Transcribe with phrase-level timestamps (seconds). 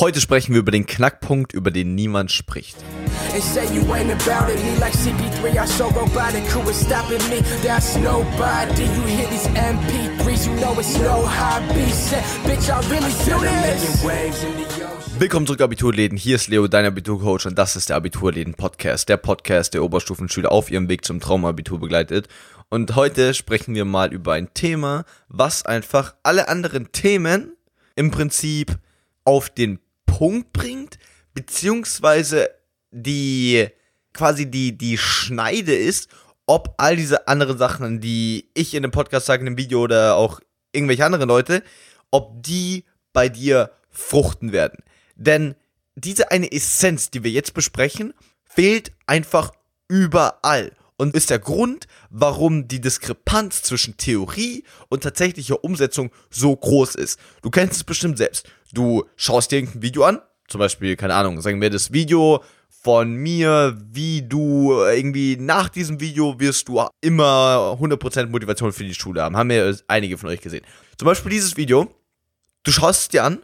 [0.00, 2.74] Heute sprechen wir über den Knackpunkt, über den niemand spricht.
[3.34, 4.56] And say you ain't about it.
[4.64, 6.42] Me like CP3, I so robotic.
[6.54, 7.42] Who is stopping me?
[7.62, 8.84] That's nobody.
[8.84, 11.90] You hear these MP3s, you know it's no hobby.
[11.90, 15.20] Say, bitch, I really do this.
[15.20, 16.16] Willkommen zurück, Abiturläden.
[16.16, 19.06] Hier ist Leo, dein Abiturcoach, und das ist der Abiturläden-Podcast.
[19.06, 22.26] Der Podcast, der Oberstufenschüler auf ihrem Weg zum Traumabitur begleitet.
[22.70, 27.52] Und heute sprechen wir mal über ein Thema, was einfach alle anderen Themen
[27.96, 28.78] im Prinzip
[29.26, 29.78] auf den
[30.10, 30.98] Punkt bringt,
[31.34, 32.50] beziehungsweise
[32.90, 33.68] die
[34.12, 36.08] quasi die, die Schneide ist,
[36.46, 40.16] ob all diese anderen Sachen, die ich in dem Podcast sage, in dem Video oder
[40.16, 40.40] auch
[40.72, 41.62] irgendwelche anderen Leute,
[42.10, 44.82] ob die bei dir fruchten werden.
[45.14, 45.54] Denn
[45.94, 49.52] diese eine Essenz, die wir jetzt besprechen, fehlt einfach
[49.88, 56.94] überall und ist der Grund, warum die Diskrepanz zwischen Theorie und tatsächlicher Umsetzung so groß
[56.94, 57.18] ist.
[57.40, 58.46] Du kennst es bestimmt selbst.
[58.70, 63.14] Du schaust dir irgendein Video an, zum Beispiel, keine Ahnung, sagen wir das Video von
[63.14, 69.22] mir, wie du irgendwie nach diesem Video wirst du immer 100% Motivation für die Schule
[69.22, 69.38] haben.
[69.38, 70.66] Haben ja einige von euch gesehen.
[70.98, 71.90] Zum Beispiel dieses Video.
[72.62, 73.38] Du schaust es dir an,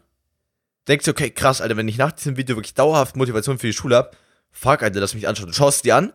[0.89, 3.73] denkst dir, okay, krass, Alter, wenn ich nach diesem Video wirklich dauerhaft Motivation für die
[3.73, 4.11] Schule habe,
[4.53, 5.47] fuck, Alter, lass mich anschauen.
[5.49, 6.13] Du schaust es dir an,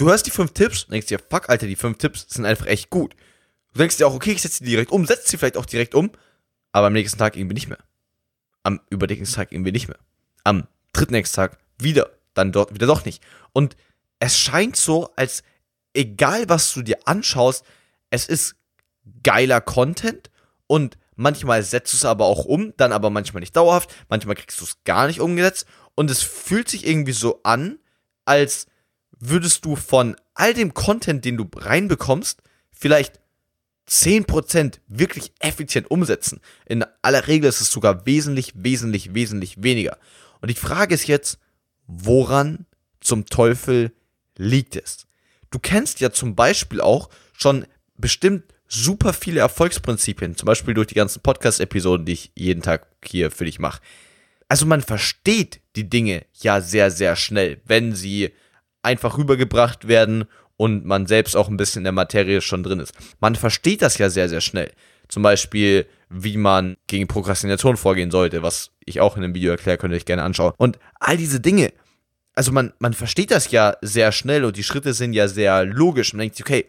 [0.00, 2.88] du hörst die fünf Tipps, denkst dir, fuck, Alter, die fünf Tipps sind einfach echt
[2.88, 3.14] gut.
[3.72, 5.94] Du denkst dir auch, okay, ich setze die direkt um, setzt sie vielleicht auch direkt
[5.94, 6.10] um,
[6.72, 7.78] aber am nächsten Tag irgendwie nicht mehr.
[8.62, 9.98] Am übernächsten Tag irgendwie nicht mehr.
[10.42, 13.22] Am dritten nächsten Tag wieder dann dort wieder doch nicht.
[13.52, 13.76] Und
[14.20, 15.42] es scheint so, als
[15.92, 17.64] egal was du dir anschaust,
[18.08, 18.56] es ist
[19.22, 20.30] geiler Content
[20.66, 24.60] und manchmal setzt du es aber auch um, dann aber manchmal nicht dauerhaft, manchmal kriegst
[24.60, 27.78] du es gar nicht umgesetzt und es fühlt sich irgendwie so an,
[28.24, 28.66] als
[29.20, 33.20] würdest du von all dem Content, den du reinbekommst, vielleicht
[33.88, 36.40] 10% wirklich effizient umsetzen.
[36.66, 39.98] In aller Regel ist es sogar wesentlich, wesentlich, wesentlich weniger.
[40.40, 41.38] Und die Frage ist jetzt,
[41.86, 42.66] woran
[43.00, 43.92] zum Teufel
[44.36, 45.06] liegt es?
[45.50, 47.66] Du kennst ja zum Beispiel auch schon
[47.96, 53.32] bestimmt super viele Erfolgsprinzipien, zum Beispiel durch die ganzen Podcast-Episoden, die ich jeden Tag hier
[53.32, 53.82] für dich mache.
[54.48, 58.30] Also man versteht die Dinge ja sehr, sehr schnell, wenn sie
[58.82, 60.24] einfach rübergebracht werden
[60.56, 62.92] und man selbst auch ein bisschen in der Materie schon drin ist.
[63.20, 64.70] Man versteht das ja sehr, sehr schnell.
[65.08, 69.78] Zum Beispiel, wie man gegen Prokrastination vorgehen sollte, was ich auch in einem Video erkläre,
[69.78, 70.52] könnt ihr euch gerne anschauen.
[70.56, 71.72] Und all diese Dinge,
[72.34, 76.12] also man, man versteht das ja sehr schnell und die Schritte sind ja sehr logisch.
[76.12, 76.66] Man denkt sich, okay,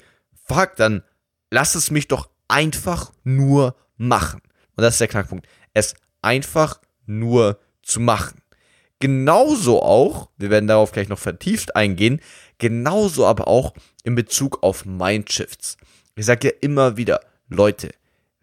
[0.48, 1.04] fuck, dann
[1.52, 4.42] lass es mich doch einfach nur machen.
[4.76, 5.48] Und das ist der Knackpunkt.
[5.74, 8.41] Es einfach nur zu machen.
[9.02, 12.22] Genauso auch, wir werden darauf gleich noch vertieft eingehen,
[12.60, 13.74] genauso aber auch
[14.04, 15.76] in Bezug auf Mindshifts.
[16.16, 17.20] Ich sage ja immer wieder,
[17.50, 17.90] Leute,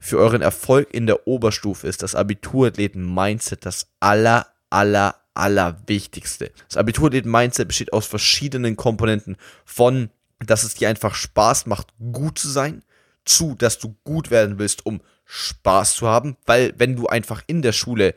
[0.01, 6.51] für euren Erfolg in der Oberstufe ist das Abiturathleten-Mindset das aller, aller, aller wichtigste.
[6.67, 10.11] Das Abiturathleten-Mindset besteht aus verschiedenen Komponenten von,
[10.45, 12.83] dass es dir einfach Spaß macht, gut zu sein,
[13.25, 17.63] zu, dass du gut werden willst, um Spaß zu haben, weil wenn du einfach in
[17.63, 18.15] der Schule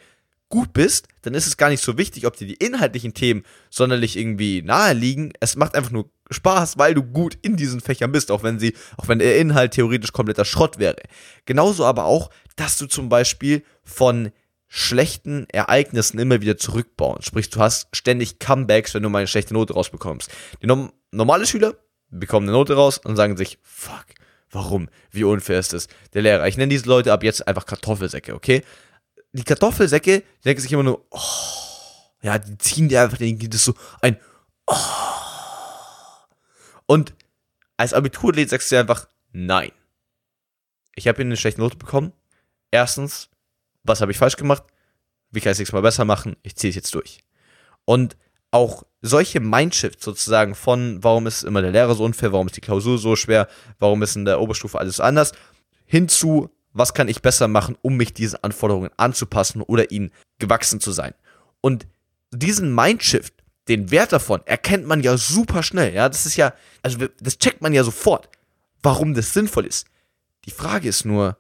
[0.51, 4.15] gut bist, dann ist es gar nicht so wichtig, ob dir die inhaltlichen Themen sonderlich
[4.17, 5.33] irgendwie nahe liegen.
[5.39, 8.75] Es macht einfach nur Spaß, weil du gut in diesen Fächern bist, auch wenn sie,
[8.97, 10.97] auch wenn der Inhalt theoretisch kompletter Schrott wäre.
[11.45, 14.31] Genauso aber auch, dass du zum Beispiel von
[14.67, 17.21] schlechten Ereignissen immer wieder zurückbauen.
[17.21, 20.29] Sprich, du hast ständig Comebacks, wenn du mal eine schlechte Note rausbekommst.
[20.61, 21.75] Die no normale Schüler
[22.09, 24.05] bekommen eine Note raus und sagen sich, fuck,
[24.49, 24.87] warum?
[25.11, 25.87] Wie unfair ist das?
[26.13, 26.47] Der Lehrer.
[26.47, 28.63] Ich nenne diese Leute ab jetzt einfach Kartoffelsäcke, okay?
[29.33, 31.19] Die Kartoffelsäcke, die denken sich immer nur, oh,
[32.21, 34.17] ja, die ziehen dir einfach, denen gibt es so ein,
[34.67, 34.75] oh,
[36.85, 37.13] und
[37.77, 39.71] als Abiturathlet sagst du einfach nein.
[40.95, 42.11] Ich habe hier eine schlechte Note bekommen.
[42.69, 43.29] Erstens,
[43.83, 44.63] was habe ich falsch gemacht?
[45.29, 46.35] Wie kann ich es nächstes Mal besser machen?
[46.43, 47.23] Ich ziehe es jetzt durch.
[47.85, 48.17] Und
[48.51, 52.61] auch solche Mindshifts sozusagen von, warum ist immer der Lehrer so unfair, warum ist die
[52.61, 53.47] Klausur so schwer,
[53.79, 55.31] warum ist in der Oberstufe alles anders,
[55.85, 60.91] hinzu, was kann ich besser machen, um mich diesen Anforderungen anzupassen oder ihnen gewachsen zu
[60.91, 61.13] sein.
[61.59, 61.87] Und
[62.31, 63.33] diesen Mindshift,
[63.67, 65.93] den Wert davon erkennt man ja super schnell.
[65.93, 68.29] Ja, das ist ja, also das checkt man ja sofort,
[68.81, 69.87] warum das sinnvoll ist.
[70.45, 71.37] Die Frage ist nur,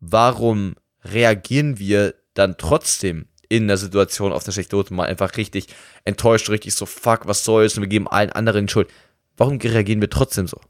[0.00, 0.74] warum
[1.04, 5.68] reagieren wir dann trotzdem in der Situation auf eine schlechte Note mal einfach richtig
[6.04, 8.88] enttäuscht, richtig so, fuck, was soll's und wir geben allen anderen Schuld.
[9.36, 10.60] Warum reagieren wir trotzdem so?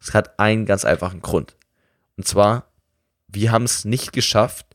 [0.00, 1.56] Es hat einen ganz einfachen Grund.
[2.16, 2.69] Und zwar,
[3.32, 4.66] wir haben es nicht geschafft,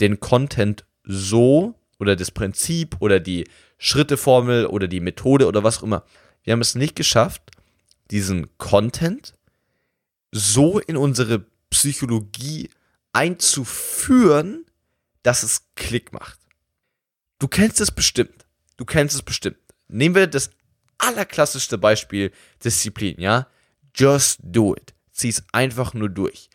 [0.00, 3.48] den Content so oder das Prinzip oder die
[3.78, 6.04] Schritteformel oder die Methode oder was auch immer.
[6.42, 7.42] Wir haben es nicht geschafft,
[8.10, 9.34] diesen Content
[10.32, 12.70] so in unsere Psychologie
[13.12, 14.64] einzuführen,
[15.22, 16.38] dass es Klick macht.
[17.38, 18.44] Du kennst es bestimmt.
[18.76, 19.56] Du kennst es bestimmt.
[19.88, 20.50] Nehmen wir das
[20.98, 22.32] allerklassischste Beispiel
[22.62, 23.46] Disziplin, ja?
[23.94, 24.94] Just do it.
[25.12, 26.50] Zieh es einfach nur durch.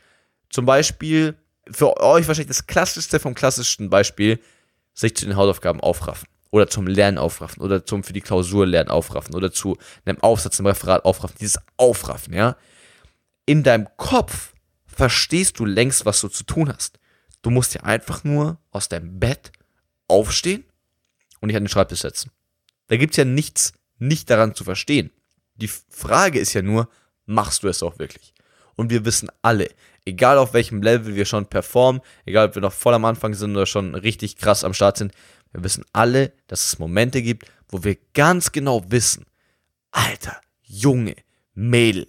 [0.50, 1.36] Zum Beispiel,
[1.70, 4.40] für euch wahrscheinlich das klassischste vom klassischsten Beispiel,
[4.94, 6.28] sich zu den Hausaufgaben aufraffen.
[6.52, 7.62] Oder zum Lernen aufraffen.
[7.62, 9.36] Oder zum für die Klausur lernen aufraffen.
[9.36, 11.38] Oder zu einem Aufsatz im Referat aufraffen.
[11.40, 12.58] Dieses Aufraffen, ja?
[13.46, 14.54] In deinem Kopf
[14.86, 17.00] verstehst du längst, was du zu tun hast.
[17.42, 19.52] Du musst dir einfach nur aus deinem Bett
[20.08, 20.66] aufstehen
[21.40, 22.32] und dich an den Schreibtisch setzen.
[22.88, 25.12] Da gibt es ja nichts nicht daran zu verstehen.
[25.56, 26.90] Die Frage ist ja nur,
[27.26, 28.34] machst du es auch wirklich?
[28.76, 29.70] Und wir wissen alle,
[30.06, 33.52] egal auf welchem Level wir schon performen, egal ob wir noch voll am Anfang sind
[33.52, 35.14] oder schon richtig krass am Start sind,
[35.52, 39.26] wir wissen alle, dass es Momente gibt, wo wir ganz genau wissen,
[39.92, 41.16] Alter, Junge,
[41.54, 42.08] Mädel,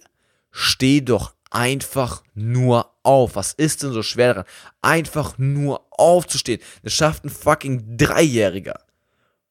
[0.51, 3.35] steh doch einfach nur auf.
[3.35, 4.49] Was ist denn so schwer daran?
[4.81, 6.61] Einfach nur aufzustehen.
[6.83, 8.79] Das schafft ein fucking Dreijähriger.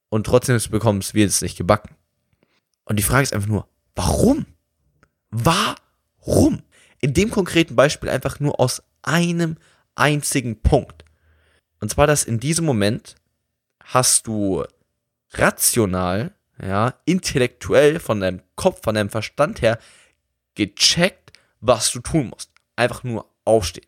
[0.08, 1.94] Und trotzdem bekommen wir es nicht gebacken.
[2.84, 4.46] Und die Frage ist einfach nur, warum?
[5.30, 6.62] Warum?
[7.00, 9.56] In dem konkreten Beispiel einfach nur aus einem
[9.94, 11.04] einzigen Punkt.
[11.80, 13.16] Und zwar, dass in diesem Moment
[13.84, 14.64] hast du
[15.32, 19.78] rational, ja, intellektuell von deinem Kopf, von deinem Verstand her
[20.54, 22.50] gecheckt, was du tun musst.
[22.76, 23.86] Einfach nur aufstehen.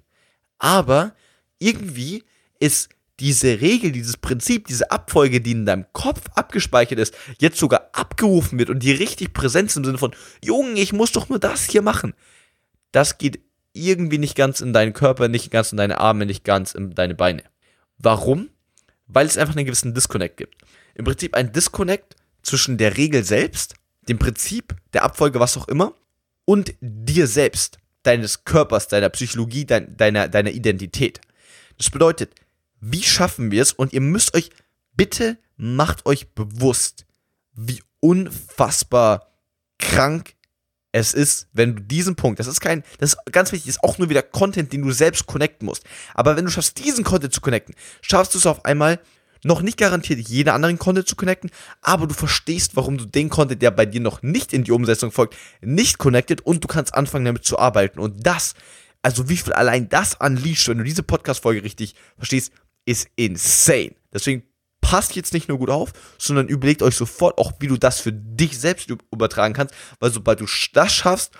[0.59, 1.15] Aber
[1.59, 2.25] irgendwie
[2.59, 2.89] ist
[3.21, 8.59] diese Regel, dieses Prinzip, diese Abfolge, die in deinem Kopf abgespeichert ist, jetzt sogar abgerufen
[8.59, 11.65] wird und die richtig präsent ist im Sinne von, Junge, ich muss doch nur das
[11.65, 12.15] hier machen.
[12.93, 13.41] Das geht
[13.73, 17.15] irgendwie nicht ganz in deinen Körper, nicht ganz in deine Arme, nicht ganz in deine
[17.15, 17.43] Beine.
[17.99, 18.51] Warum?
[19.07, 20.57] Weil es einfach einen gewissen Disconnect gibt.
[20.95, 23.75] Im Prinzip ein Disconnect zwischen der Regel selbst,
[24.09, 25.95] dem Prinzip, der Abfolge, was auch immer,
[26.45, 31.21] und dir selbst, deines Körpers, deiner Psychologie, dein, deiner, deiner Identität.
[31.79, 32.35] Das bedeutet,
[32.81, 33.73] wie schaffen wir es?
[33.73, 34.51] Und ihr müsst euch,
[34.95, 37.07] bitte macht euch bewusst,
[37.55, 39.31] wie unfassbar
[39.79, 40.35] krank
[40.93, 43.99] es ist, wenn du diesen Punkt, das ist kein, das ist ganz wichtig, ist auch
[43.99, 45.85] nur wieder Content, den du selbst connecten musst.
[46.15, 49.01] Aber wenn du schaffst, diesen Content zu connecten, schaffst du es auf einmal,
[49.45, 51.51] noch nicht garantiert jeden anderen Content zu connecten,
[51.81, 55.11] aber du verstehst, warum du den Content, der bei dir noch nicht in die Umsetzung
[55.11, 57.99] folgt, nicht connected und du kannst anfangen damit zu arbeiten.
[57.99, 58.55] Und das,
[59.01, 62.53] also wie viel allein das unleasht, wenn du diese Podcast-Folge richtig verstehst,
[62.85, 63.95] ist insane.
[64.13, 64.45] Deswegen
[64.93, 68.13] passt jetzt nicht nur gut auf, sondern überlegt euch sofort auch, wie du das für
[68.13, 71.33] dich selbst übertragen kannst, weil sobald du das schaffst,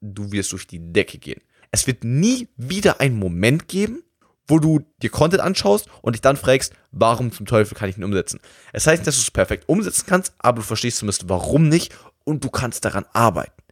[0.00, 1.42] du wirst durch die Decke gehen.
[1.70, 4.04] Es wird nie wieder einen Moment geben,
[4.46, 8.04] wo du dir Content anschaust und dich dann fragst, warum zum Teufel kann ich ihn
[8.04, 8.40] umsetzen?
[8.72, 11.94] Es heißt nicht, dass du es perfekt umsetzen kannst, aber du verstehst zumindest, warum nicht
[12.24, 13.62] und du kannst daran arbeiten.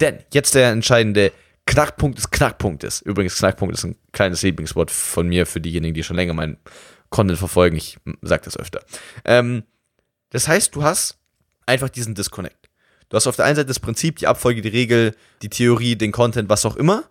[0.00, 1.30] Denn jetzt der entscheidende
[1.66, 3.02] Knackpunkt des Knackpunktes.
[3.02, 6.58] Übrigens, Knackpunkt ist ein kleines Lieblingswort von mir für diejenigen, die schon länger meinen
[7.14, 7.76] Content verfolgen.
[7.76, 8.84] Ich sage das öfter.
[9.24, 9.62] Ähm,
[10.30, 11.18] das heißt, du hast
[11.66, 12.68] einfach diesen Disconnect.
[13.08, 16.12] Du hast auf der einen Seite das Prinzip, die Abfolge, die Regel, die Theorie, den
[16.12, 17.04] Content, was auch immer.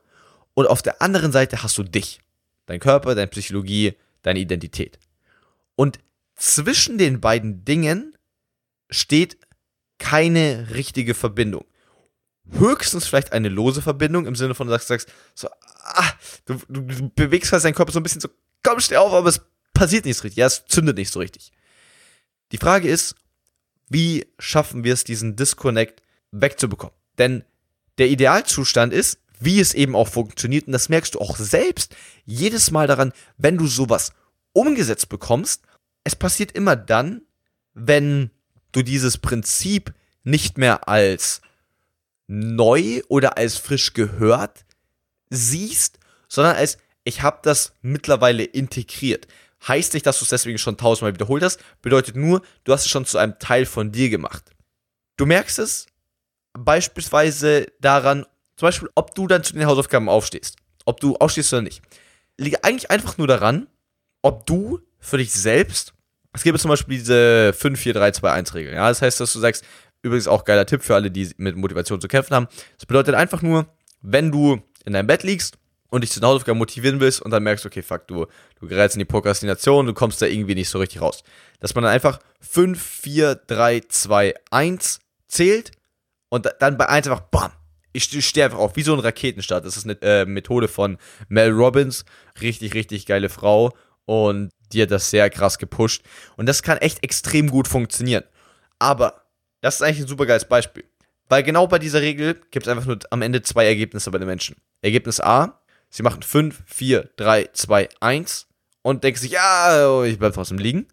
[0.56, 2.20] Und auf der anderen Seite hast du dich.
[2.66, 5.00] Dein Körper, deine Psychologie, deine Identität.
[5.76, 6.00] Und
[6.36, 8.18] zwischen den beiden Dingen
[8.90, 9.38] steht
[10.00, 11.66] keine richtige Verbindung
[12.52, 15.48] höchstens vielleicht eine lose Verbindung im Sinne von, du sagst, sagst so,
[15.84, 16.12] ah,
[16.46, 18.30] du, du bewegst halt deinen Körper so ein bisschen so,
[18.64, 19.42] komm, steh auf, aber es
[19.84, 20.38] passiert nicht so richtig.
[20.38, 21.52] Ja, es zündet nicht so richtig.
[22.54, 23.16] Die Frage ist,
[23.90, 26.96] wie schaffen wir es, diesen Disconnect wegzubekommen?
[27.18, 27.44] Denn
[27.98, 32.72] der Idealzustand ist, wie es eben auch funktioniert, und das merkst du auch selbst jedes
[32.72, 34.14] Mal daran, wenn du sowas
[34.54, 35.64] umgesetzt bekommst,
[36.06, 37.24] es passiert immer dann,
[37.74, 38.30] wenn
[38.72, 41.42] du dieses Prinzip nicht mehr als
[42.28, 44.64] neu oder als frisch gehört
[45.30, 46.00] siehst,
[46.30, 49.28] sondern als ich habe das mittlerweile integriert.
[49.68, 52.92] Heißt nicht, dass du es deswegen schon tausendmal wiederholt hast, bedeutet nur, du hast es
[52.92, 54.44] schon zu einem Teil von dir gemacht.
[55.18, 55.88] Du merkst es
[56.54, 58.26] beispielsweise daran,
[58.58, 60.58] zum Beispiel, ob du dann zu den Hausaufgaben aufstehst.
[60.86, 61.82] Ob du aufstehst oder nicht.
[62.38, 63.68] Liegt eigentlich einfach nur daran,
[64.22, 65.94] ob du für dich selbst,
[66.34, 68.74] es gibt zum Beispiel diese 5-4-3-2-1-Regel.
[68.74, 69.64] Ja, das heißt, dass du sagst,
[70.04, 72.48] Übrigens auch geiler Tipp für alle, die mit Motivation zu kämpfen haben.
[72.78, 73.66] Das bedeutet einfach nur,
[74.02, 75.58] wenn du in deinem Bett liegst
[75.94, 78.26] und dich zu den Hausaufgaben motivieren willst und dann merkst, okay, fuck, du,
[78.60, 81.24] du gerätst in die Prokrastination, du kommst da irgendwie nicht so richtig raus.
[81.60, 85.70] Dass man dann einfach 5, 4, 3, 2, 1 zählt
[86.30, 87.52] und dann bei 1 einfach BAM!
[87.92, 89.64] Ich stehe einfach auf, wie so ein Raketenstart.
[89.68, 90.98] Das ist eine äh, Methode von
[91.30, 92.06] Mel Robbins.
[92.42, 93.72] Richtig, richtig geile Frau.
[94.06, 96.02] Und die hat das sehr krass gepusht.
[96.38, 98.24] Und das kann echt extrem gut funktionieren.
[98.80, 99.26] Aber
[99.62, 100.86] das ist eigentlich ein super geiles Beispiel.
[101.30, 104.28] Weil genau bei dieser Regel gibt es einfach nur am Ende zwei Ergebnisse bei den
[104.28, 104.56] Menschen.
[104.82, 105.60] Ergebnis A,
[105.94, 108.48] sie machen 5, 4, 3, 2, 1
[108.82, 110.88] und denken sich, ja, ich bleibe trotzdem liegen.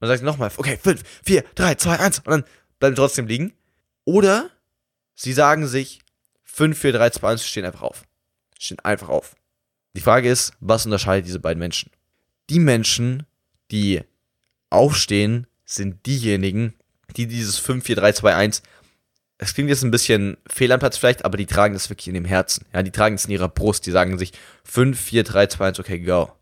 [0.00, 2.44] dann sagt sie nochmal, okay, 5, 4, 3, 2, 1 und dann
[2.78, 3.52] bleiben sie trotzdem liegen.
[4.04, 4.50] Oder
[5.14, 6.00] sie sagen sich,
[6.44, 8.04] 5, 4, 3, 2, 1, stehen einfach auf.
[8.58, 9.34] Stehen einfach auf.
[9.96, 11.90] Die Frage ist, was unterscheidet diese beiden Menschen?
[12.48, 13.26] Die Menschen,
[13.72, 14.02] die
[14.70, 16.74] aufstehen, sind diejenigen,
[17.16, 18.62] die dieses 5, 4, 3, 2, 1
[19.38, 22.14] es klingt jetzt ein bisschen fehl am Platz vielleicht, aber die tragen das wirklich in
[22.14, 22.64] dem Herzen.
[22.72, 23.86] Ja, die tragen es in ihrer Brust.
[23.86, 24.32] Die sagen sich
[24.64, 26.32] 5, 4, 3, 2, 1, okay, go.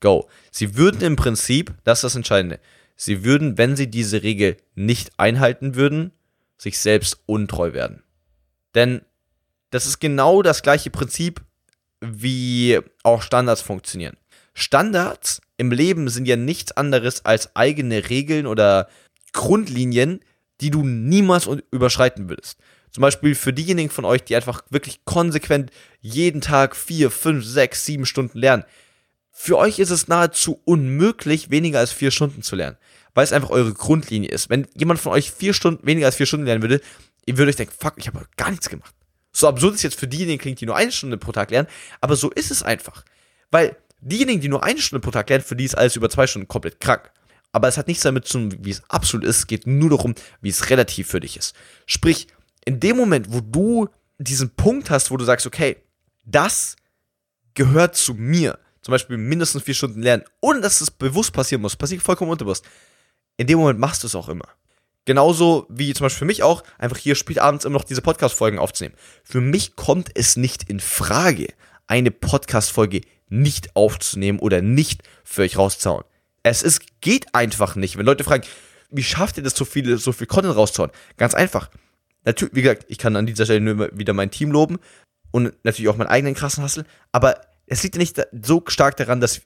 [0.00, 0.28] Go.
[0.50, 2.60] Sie würden im Prinzip, das ist das Entscheidende,
[2.96, 6.12] sie würden, wenn sie diese Regel nicht einhalten würden,
[6.58, 8.02] sich selbst untreu werden.
[8.74, 9.00] Denn
[9.70, 11.40] das ist genau das gleiche Prinzip,
[12.00, 14.16] wie auch Standards funktionieren.
[14.52, 18.88] Standards im Leben sind ja nichts anderes als eigene Regeln oder
[19.32, 20.20] Grundlinien,
[20.60, 22.58] die du niemals überschreiten würdest.
[22.90, 25.70] Zum Beispiel für diejenigen von euch, die einfach wirklich konsequent
[26.00, 28.64] jeden Tag vier, fünf, sechs, sieben Stunden lernen.
[29.32, 32.78] Für euch ist es nahezu unmöglich, weniger als vier Stunden zu lernen,
[33.12, 34.48] weil es einfach eure Grundlinie ist.
[34.48, 36.80] Wenn jemand von euch vier Stunden, weniger als vier Stunden lernen würde,
[37.26, 38.94] ihr würdet euch denken, fuck, ich habe gar nichts gemacht.
[39.32, 41.68] So absurd es jetzt für diejenigen klingt, die nur eine Stunde pro Tag lernen,
[42.00, 43.04] aber so ist es einfach.
[43.50, 46.26] Weil diejenigen, die nur eine Stunde pro Tag lernen, für die ist alles über zwei
[46.26, 47.10] Stunden komplett krank.
[47.56, 49.38] Aber es hat nichts damit zu tun, wie es absolut ist.
[49.38, 51.56] Es geht nur darum, wie es relativ für dich ist.
[51.86, 52.26] Sprich,
[52.66, 55.78] in dem Moment, wo du diesen Punkt hast, wo du sagst, okay,
[56.26, 56.76] das
[57.54, 61.76] gehört zu mir, zum Beispiel mindestens vier Stunden lernen, ohne dass es bewusst passieren muss,
[61.76, 62.62] passiert vollkommen unterbewusst.
[63.38, 64.48] In dem Moment machst du es auch immer.
[65.06, 68.58] Genauso wie zum Beispiel für mich auch, einfach hier spät abends immer noch diese Podcast-Folgen
[68.58, 68.96] aufzunehmen.
[69.24, 71.46] Für mich kommt es nicht in Frage,
[71.86, 76.04] eine Podcast-Folge nicht aufzunehmen oder nicht für euch rauszuhauen.
[76.48, 77.98] Es ist, geht einfach nicht.
[77.98, 78.44] Wenn Leute fragen,
[78.90, 80.92] wie schafft ihr das, so viel, so viel Content rauszuhauen?
[81.16, 81.70] Ganz einfach.
[82.24, 84.78] Natürlich, wie gesagt, ich kann an dieser Stelle nur wieder mein Team loben
[85.32, 89.20] und natürlich auch meinen eigenen krassen Hustle, aber es liegt ja nicht so stark daran,
[89.20, 89.40] dass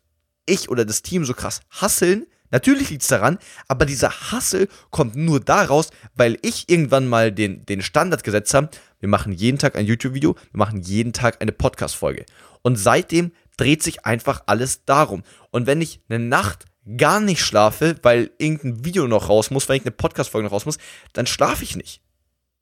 [0.45, 3.39] ich oder das Team so krass hasseln, Natürlich liegt es daran,
[3.69, 8.71] aber dieser Hassel kommt nur daraus, weil ich irgendwann mal den, den Standard gesetzt habe.
[8.99, 12.27] Wir machen jeden Tag ein YouTube-Video, wir machen jeden Tag eine Podcast-Folge.
[12.63, 15.23] Und seitdem dreht sich einfach alles darum.
[15.53, 16.65] Und wenn ich eine Nacht
[16.97, 20.67] gar nicht schlafe, weil irgendein Video noch raus muss, weil ich eine Podcast-Folge noch raus
[20.67, 20.79] muss,
[21.13, 22.01] dann schlafe ich nicht.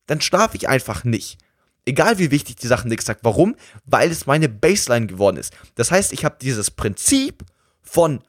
[0.07, 1.39] Dann schlafe ich einfach nicht.
[1.85, 3.21] Egal wie wichtig die Sachen nächsten Tag.
[3.23, 3.57] Warum?
[3.85, 5.55] Weil es meine Baseline geworden ist.
[5.75, 7.45] Das heißt, ich habe dieses Prinzip
[7.83, 8.23] von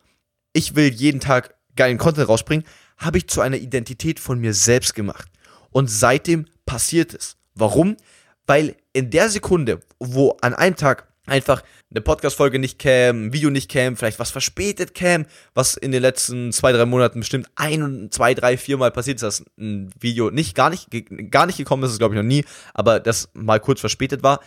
[0.54, 2.66] ich will jeden Tag geilen Content rausbringen,
[2.98, 5.30] habe ich zu einer Identität von mir selbst gemacht.
[5.72, 7.38] Und seitdem passiert es.
[7.56, 7.98] Warum?
[8.46, 13.50] Weil in der Sekunde, wo an einem Tag einfach eine Podcast-Folge nicht cam, ein Video
[13.50, 18.10] nicht cam, vielleicht was verspätet cam, was in den letzten zwei, drei Monaten bestimmt ein,
[18.12, 20.90] zwei, drei, vier Mal passiert ist, dass ein Video nicht, gar nicht,
[21.32, 24.40] gar nicht gekommen ist, ist glaube ich noch nie, aber das mal kurz verspätet war.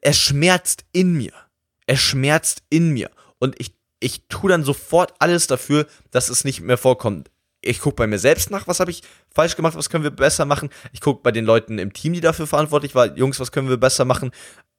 [0.00, 1.32] Es schmerzt in mir.
[1.86, 3.10] Es schmerzt in mir.
[3.38, 3.72] Und ich
[4.04, 7.30] ich tue dann sofort alles dafür, dass es nicht mehr vorkommt.
[7.62, 9.02] Ich gucke bei mir selbst nach, was habe ich
[9.34, 10.68] falsch gemacht, was können wir besser machen.
[10.92, 13.78] Ich gucke bei den Leuten im Team, die dafür verantwortlich waren, Jungs, was können wir
[13.78, 14.32] besser machen.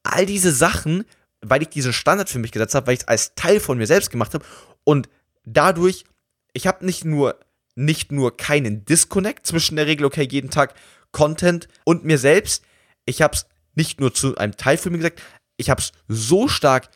[0.04, 1.04] All diese Sachen,
[1.40, 3.86] weil ich diesen Standard für mich gesetzt habe, weil ich es als Teil von mir
[3.86, 4.44] selbst gemacht habe
[4.84, 5.08] und
[5.44, 6.04] dadurch,
[6.52, 7.38] ich habe nicht nur
[7.76, 10.74] nicht nur keinen Disconnect zwischen der Regel, okay, jeden Tag
[11.12, 12.64] Content und mir selbst,
[13.04, 15.22] ich habe es nicht nur zu einem Teil für mich gesagt,
[15.58, 16.88] ich habe es so stark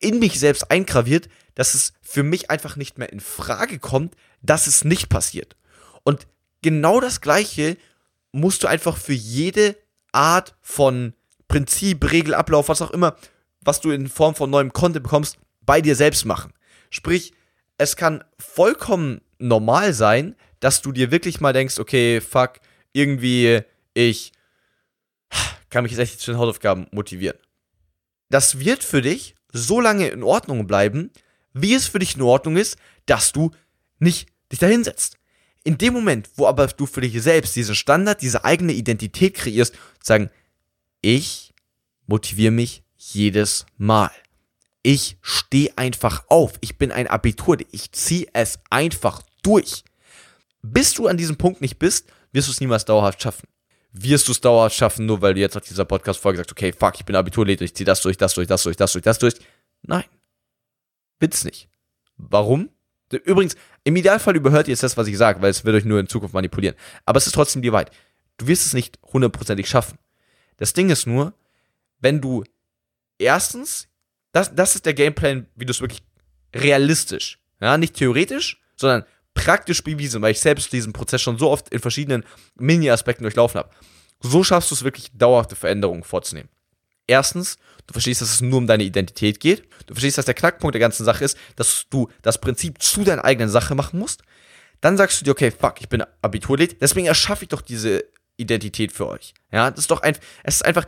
[0.00, 4.66] in mich selbst eingraviert, dass es für mich einfach nicht mehr in Frage kommt, dass
[4.66, 5.56] es nicht passiert.
[6.02, 6.26] Und
[6.62, 7.76] genau das Gleiche
[8.32, 9.76] musst du einfach für jede
[10.12, 11.14] Art von
[11.48, 13.16] Prinzip, Regel, Ablauf, was auch immer,
[13.64, 16.52] was du in Form von neuem Content bekommst, bei dir selbst machen.
[16.90, 17.32] Sprich,
[17.78, 22.60] es kann vollkommen normal sein, dass du dir wirklich mal denkst, okay, fuck,
[22.92, 23.62] irgendwie,
[23.94, 24.32] ich
[25.70, 27.38] kann mich jetzt echt zu den Hausaufgaben motivieren.
[28.28, 31.10] Das wird für dich so lange in Ordnung bleiben,
[31.52, 33.50] wie es für dich in Ordnung ist, dass du
[33.98, 35.16] nicht dich da hinsetzt.
[35.64, 39.76] In dem Moment, wo aber du für dich selbst diesen Standard, diese eigene Identität kreierst,
[40.02, 40.30] sagen,
[41.02, 41.52] ich
[42.06, 44.10] motiviere mich jedes Mal.
[44.82, 46.52] Ich stehe einfach auf.
[46.60, 47.58] Ich bin ein Abitur.
[47.70, 49.84] Ich ziehe es einfach durch.
[50.62, 53.48] Bis du an diesem Punkt nicht bist, wirst du es niemals dauerhaft schaffen.
[53.92, 56.94] Wirst du es dauerhaft schaffen, nur weil du jetzt nach dieser Podcast-Folge sagst, okay, fuck,
[56.96, 59.34] ich bin Abiturlehrer, ich ziehe das durch, das durch, das durch, das durch, das durch.
[59.82, 60.04] Nein.
[61.18, 61.68] Wird's nicht.
[62.16, 62.70] Warum?
[63.24, 65.98] Übrigens, im Idealfall überhört ihr jetzt das, was ich sage, weil es wird euch nur
[65.98, 66.76] in Zukunft manipulieren.
[67.04, 67.90] Aber es ist trotzdem dir weit.
[68.36, 69.98] Du wirst es nicht hundertprozentig schaffen.
[70.58, 71.34] Das Ding ist nur,
[71.98, 72.44] wenn du
[73.20, 73.88] erstens,
[74.32, 76.02] das, das ist der Gameplan, wie du es wirklich
[76.54, 81.68] realistisch, ja, nicht theoretisch, sondern praktisch bewiesen, weil ich selbst diesen Prozess schon so oft
[81.68, 82.24] in verschiedenen
[82.56, 83.70] Mini-Aspekten durchlaufen habe.
[84.20, 86.48] So schaffst du es wirklich, dauerhafte Veränderungen vorzunehmen.
[87.06, 89.64] Erstens, du verstehst, dass es nur um deine Identität geht.
[89.86, 93.24] Du verstehst, dass der Knackpunkt der ganzen Sache ist, dass du das Prinzip zu deiner
[93.24, 94.22] eigenen Sache machen musst.
[94.80, 98.04] Dann sagst du dir, okay, fuck, ich bin Abiturlied, deswegen erschaffe ich doch diese
[98.36, 99.34] Identität für euch.
[99.52, 100.86] Ja, das ist doch einfach, es ist einfach,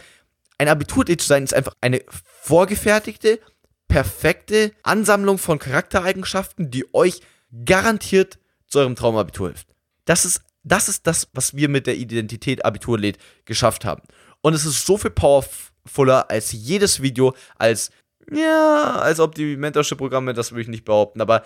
[0.62, 2.02] ein Abiturlied zu sein, ist einfach eine
[2.40, 3.40] vorgefertigte,
[3.88, 7.21] perfekte Ansammlung von Charaktereigenschaften, die euch
[7.64, 8.38] garantiert
[8.69, 9.66] zu eurem Traumabitur hilft.
[10.04, 14.02] Das ist, das ist das, was wir mit der Identität Abiturlied geschafft haben.
[14.40, 17.90] Und es ist so viel powerfuller als jedes Video, als,
[18.31, 21.45] ja, als ob die Mentorship-Programme, das würde ich nicht behaupten, aber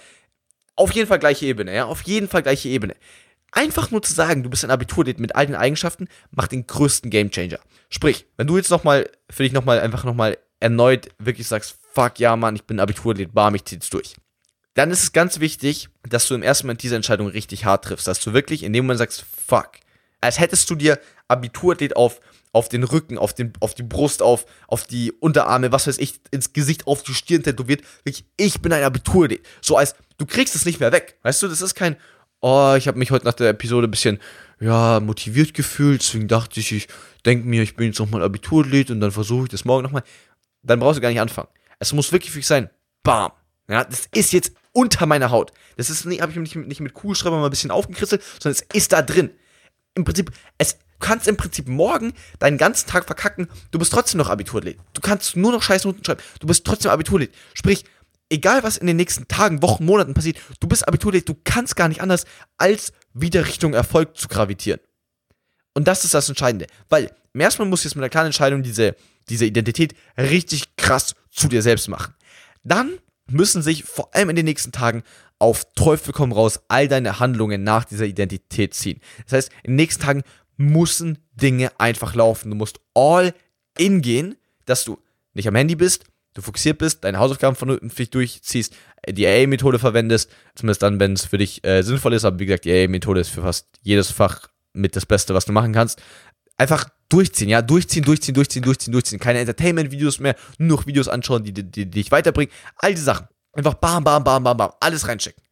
[0.77, 2.95] auf jeden Fall gleiche Ebene, ja, auf jeden Fall gleiche Ebene.
[3.57, 7.11] Einfach nur zu sagen, du bist ein Abiturdate mit all den Eigenschaften, macht den größten
[7.11, 7.59] Gamechanger.
[7.89, 12.37] Sprich, wenn du jetzt nochmal, für dich nochmal, einfach nochmal erneut wirklich sagst, fuck ja,
[12.37, 14.15] Mann, ich bin Abiturdate, bam, ich zieh's durch.
[14.75, 18.07] Dann ist es ganz wichtig, dass du im ersten Moment diese Entscheidung richtig hart triffst,
[18.07, 19.71] dass du wirklich in dem Moment sagst, fuck.
[20.21, 22.21] Als hättest du dir Abiturdate auf,
[22.53, 26.21] auf den Rücken, auf, den, auf die Brust, auf, auf die Unterarme, was weiß ich,
[26.31, 27.81] ins Gesicht, auf die Stirn tätowiert.
[28.05, 29.41] Wirklich, ich bin ein Abiturdate.
[29.63, 31.19] So als, du kriegst es nicht mehr weg.
[31.23, 31.97] Weißt du, das ist kein,
[32.47, 34.21] oh, ich habe mich heute nach der Episode ein bisschen,
[34.61, 36.89] ja, motiviert gefühlt, deswegen dachte ich, ich
[37.25, 40.05] denke mir, ich bin jetzt nochmal Abiturlied und dann versuche ich das morgen nochmal.
[40.63, 41.49] Dann brauchst du gar nicht anfangen.
[41.81, 42.71] Es muss wirklich für dich sein,
[43.03, 43.33] bam.
[43.69, 45.53] Ja, das ist jetzt unter meiner Haut.
[45.77, 48.77] Das ist nicht, habe ich nicht, nicht mit Kugelschreiber mal ein bisschen aufgekritzelt, sondern es
[48.77, 49.31] ist da drin.
[49.95, 54.17] Im Prinzip, es Du kannst im Prinzip morgen deinen ganzen Tag verkacken, du bist trotzdem
[54.17, 54.79] noch Abiturlied.
[54.95, 57.35] Du kannst nur noch scheiß Noten schreiben, du bist trotzdem Abiturlied.
[57.53, 57.85] Sprich,
[58.31, 61.89] egal was in den nächsten Tagen, Wochen, Monaten passiert, du bist Abiturlied, du kannst gar
[61.89, 62.25] nicht anders,
[62.57, 64.81] als wieder Richtung Erfolg zu gravitieren.
[65.75, 66.67] Und das ist das Entscheidende.
[66.89, 68.97] Weil, erstmal musst du jetzt mit einer kleinen Entscheidung diese,
[69.29, 72.15] diese Identität richtig krass zu dir selbst machen.
[72.65, 75.03] Dann müssen sich vor allem in den nächsten Tagen
[75.39, 79.01] auf Teufel komm raus all deine Handlungen nach dieser Identität ziehen.
[79.25, 80.23] Das heißt, in den nächsten Tagen
[80.57, 82.51] müssen Dinge einfach laufen.
[82.51, 83.35] Du musst all
[83.77, 84.99] in gehen, dass du
[85.35, 86.05] nicht am Handy bist,
[86.37, 88.75] du fokussiert bist, deine Hausaufgaben vernünftig durchziehst,
[89.09, 92.65] die AA-Methode verwendest, zumindest dann, wenn es für dich äh, sinnvoll ist, aber wie gesagt,
[92.65, 96.01] die AA-Methode ist für fast jedes Fach mit das Beste, was du machen kannst.
[96.59, 99.19] Einfach durchziehen, ja, durchziehen, durchziehen, durchziehen, durchziehen, durchziehen.
[99.19, 102.53] Keine Entertainment-Videos mehr, nur noch Videos anschauen, die, die, die dich weiterbringen.
[102.77, 103.29] All die Sachen.
[103.53, 105.43] Einfach bam, bam, bam, bam, bam, alles reinchecken.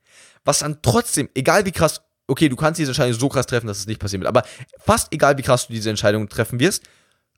[0.45, 3.79] Was dann trotzdem, egal wie krass okay, du kannst diese Entscheidung so krass treffen, dass
[3.79, 4.29] es nicht passieren wird.
[4.29, 4.47] Aber
[4.79, 6.85] fast egal, wie krass du diese Entscheidung treffen wirst,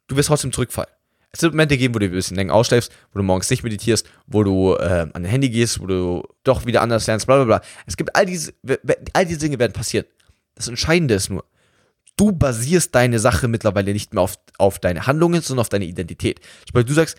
[0.07, 0.91] du wirst trotzdem zurückfallen.
[1.37, 4.09] Es wird Momente geben, wo du ein bisschen länger ausschläfst, wo du morgens nicht meditierst,
[4.27, 7.45] wo du äh, an dein Handy gehst, wo du doch wieder anders lernst, bla bla
[7.45, 7.61] bla.
[7.87, 8.55] Es gibt all diese,
[9.13, 10.07] all diese Dinge werden passieren.
[10.55, 11.45] Das Entscheidende ist nur,
[12.17, 16.41] du basierst deine Sache mittlerweile nicht mehr auf, auf deine Handlungen, sondern auf deine Identität.
[16.67, 17.19] Sprich, du sagst,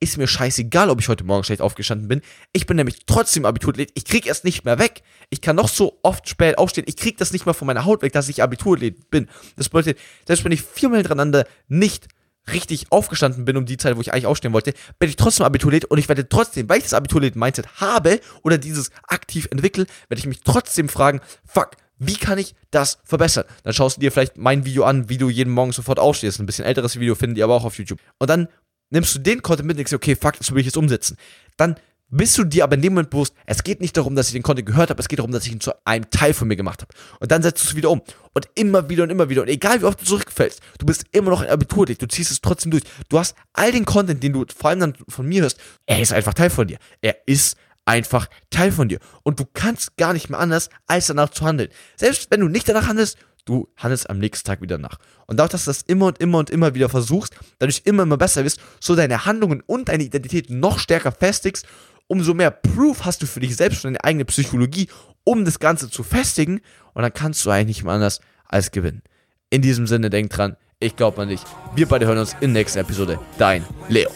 [0.00, 2.22] ist mir scheißegal, ob ich heute Morgen schlecht aufgestanden bin.
[2.52, 3.90] Ich bin nämlich trotzdem Abiturlied.
[3.94, 5.02] Ich krieg es nicht mehr weg.
[5.28, 6.84] Ich kann noch so oft spät aufstehen.
[6.86, 9.28] Ich krieg das nicht mehr von meiner Haut weg, dass ich Abiturlied bin.
[9.56, 12.08] Das bedeutet, selbst wenn ich viermal hintereinander nicht
[12.52, 15.84] richtig aufgestanden bin um die Zeit, wo ich eigentlich aufstehen wollte, bin ich trotzdem Abiturlied
[15.86, 20.26] und ich werde trotzdem, weil ich das Abiturlied-Mindset habe oder dieses aktiv entwickle, werde ich
[20.26, 23.44] mich trotzdem fragen, fuck, wie kann ich das verbessern?
[23.64, 26.38] Dann schaust du dir vielleicht mein Video an, wie du jeden Morgen sofort aufstehst.
[26.38, 27.98] Ein bisschen älteres Video findet ihr aber auch auf YouTube.
[28.18, 28.48] Und dann
[28.90, 31.16] nimmst du den Content mit und denkst, okay, fuck, das will ich jetzt umsetzen.
[31.56, 31.76] Dann
[32.10, 34.42] bist du dir aber in dem Moment bewusst, es geht nicht darum, dass ich den
[34.42, 36.82] Content gehört habe, es geht darum, dass ich ihn zu einem Teil von mir gemacht
[36.82, 36.92] habe.
[37.20, 38.02] Und dann setzt du es wieder um.
[38.34, 39.42] Und immer wieder und immer wieder.
[39.42, 42.40] Und egal wie oft du zurückfällst, du bist immer noch ein Abiturdick, du ziehst es
[42.40, 42.84] trotzdem durch.
[43.08, 46.12] Du hast all den Content, den du vor allem dann von mir hörst, er ist
[46.12, 46.78] einfach Teil von dir.
[47.02, 49.00] Er ist einfach Teil von dir.
[49.22, 51.70] Und du kannst gar nicht mehr anders, als danach zu handeln.
[51.96, 54.98] Selbst wenn du nicht danach handelst, du handelst am nächsten Tag wieder nach.
[55.26, 58.18] Und dadurch, dass du das immer und immer und immer wieder versuchst, dadurch immer immer
[58.18, 61.66] besser wirst, so deine Handlungen und deine Identität noch stärker festigst,
[62.08, 64.88] umso mehr Proof hast du für dich selbst und deine eigene Psychologie,
[65.22, 66.60] um das Ganze zu festigen.
[66.94, 69.02] Und dann kannst du eigentlich nicht mehr anders als gewinnen.
[69.50, 71.40] In diesem Sinne, denk dran, ich glaube an dich.
[71.74, 73.18] Wir beide hören uns in der nächsten Episode.
[73.38, 74.10] Dein Leo.